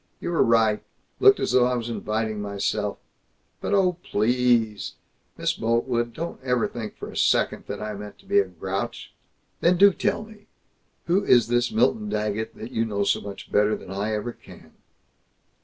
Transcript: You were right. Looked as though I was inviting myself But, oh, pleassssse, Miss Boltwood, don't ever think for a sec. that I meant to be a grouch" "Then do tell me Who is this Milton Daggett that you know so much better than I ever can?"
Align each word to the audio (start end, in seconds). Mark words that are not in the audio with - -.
You 0.19 0.31
were 0.31 0.41
right. 0.41 0.81
Looked 1.19 1.39
as 1.39 1.51
though 1.51 1.67
I 1.67 1.75
was 1.75 1.87
inviting 1.87 2.41
myself 2.41 2.97
But, 3.59 3.75
oh, 3.75 3.97
pleassssse, 4.03 4.93
Miss 5.37 5.53
Boltwood, 5.53 6.11
don't 6.13 6.41
ever 6.41 6.67
think 6.67 6.97
for 6.97 7.11
a 7.11 7.15
sec. 7.15 7.67
that 7.67 7.79
I 7.79 7.93
meant 7.93 8.17
to 8.17 8.25
be 8.25 8.39
a 8.39 8.45
grouch" 8.45 9.13
"Then 9.61 9.77
do 9.77 9.93
tell 9.93 10.23
me 10.23 10.47
Who 11.05 11.23
is 11.23 11.49
this 11.49 11.71
Milton 11.71 12.09
Daggett 12.09 12.55
that 12.57 12.71
you 12.71 12.83
know 12.83 13.03
so 13.03 13.21
much 13.21 13.51
better 13.51 13.75
than 13.77 13.91
I 13.91 14.11
ever 14.13 14.31
can?" 14.33 14.73